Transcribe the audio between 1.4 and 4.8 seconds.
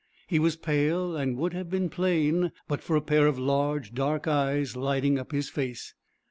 have been plain, but for a pair of large, dark eyes,